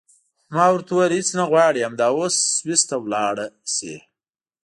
[0.53, 3.95] ما ورته وویل هېڅ نه غواړې همدا اوس سویس ته ولاړه شې.